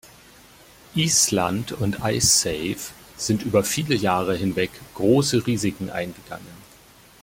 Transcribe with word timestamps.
Island 0.95 1.73
und 1.73 1.99
Icesave 2.03 2.91
sind 3.17 3.43
über 3.43 3.63
viele 3.63 3.93
Jahre 3.93 4.35
hinweg 4.35 4.71
große 4.95 5.45
Risiken 5.45 5.91
eingegangen. 5.91 6.47